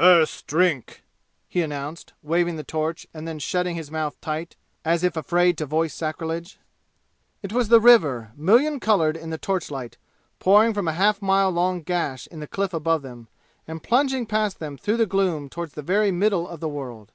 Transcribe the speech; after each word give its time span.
"Earth's 0.00 0.42
Drink!" 0.42 1.04
he 1.46 1.62
announced, 1.62 2.14
waving 2.20 2.56
the 2.56 2.64
torch 2.64 3.06
and 3.14 3.28
then 3.28 3.38
shutting 3.38 3.76
his 3.76 3.92
mouth 3.92 4.20
tight, 4.20 4.56
as 4.84 5.04
if 5.04 5.16
afraid 5.16 5.56
to 5.56 5.66
voice 5.66 5.94
sacrilege. 5.94 6.58
It 7.44 7.52
was 7.52 7.68
the 7.68 7.78
river, 7.80 8.32
million 8.34 8.80
colored 8.80 9.16
in 9.16 9.30
the 9.30 9.38
torch 9.38 9.70
light, 9.70 9.96
pouring 10.40 10.74
from 10.74 10.88
a 10.88 10.94
half 10.98 11.22
mile 11.22 11.50
long 11.52 11.84
slash 11.86 12.26
in 12.26 12.40
the 12.40 12.48
cliff 12.48 12.74
above 12.74 13.02
them 13.02 13.28
and 13.68 13.84
plunging 13.84 14.26
past 14.26 14.58
them 14.58 14.76
through 14.76 14.96
the 14.96 15.06
gloom 15.06 15.48
toward 15.48 15.70
the 15.70 15.80
very 15.80 16.10
middle 16.10 16.48
of 16.48 16.58
the 16.58 16.68
world. 16.68 17.12